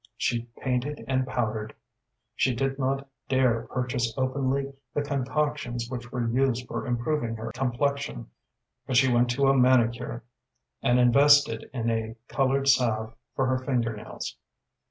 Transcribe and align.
She 0.17 0.49
painted 0.59 1.05
and 1.07 1.27
powdered. 1.27 1.75
She 2.35 2.55
did 2.55 2.79
not 2.79 3.07
dare 3.29 3.67
purchase 3.69 4.11
openly 4.17 4.73
the 4.95 5.03
concoctions 5.03 5.89
which 5.91 6.11
were 6.11 6.27
used 6.27 6.65
for 6.67 6.87
improving 6.87 7.35
her 7.35 7.51
complexion, 7.51 8.25
but 8.87 8.97
she 8.97 9.13
went 9.13 9.29
to 9.29 9.45
a 9.47 9.55
manicure 9.55 10.23
and 10.81 10.97
invested 10.97 11.69
in 11.71 11.91
a 11.91 12.15
colored 12.27 12.67
salve 12.67 13.13
for 13.35 13.45
her 13.45 13.59
finger 13.59 13.95
nails. 13.95 14.37